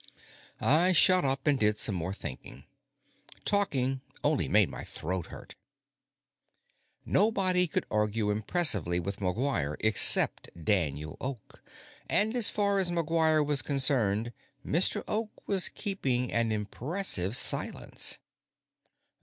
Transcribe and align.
I 0.63 0.93
shut 0.93 1.23
up 1.23 1.45
and 1.45 1.59
did 1.59 1.77
some 1.77 1.93
more 1.93 2.11
thinking. 2.15 2.65
Talking 3.45 4.01
only 4.23 4.47
made 4.47 4.67
my 4.67 4.83
throat 4.83 5.27
hurt. 5.27 5.53
Nobody 7.05 7.67
could 7.67 7.85
argue 7.91 8.31
impressively 8.31 8.99
with 8.99 9.17
McGuire 9.19 9.75
except 9.81 10.49
Daniel 10.65 11.17
Oak, 11.21 11.61
and 12.09 12.35
as 12.35 12.49
far 12.49 12.79
as 12.79 12.89
McGuire 12.89 13.45
was 13.45 13.61
concerned 13.61 14.33
Mr. 14.65 15.03
Oak 15.07 15.47
was 15.47 15.69
keeping 15.69 16.31
an 16.31 16.51
impressive 16.51 17.35
silence. 17.37 18.17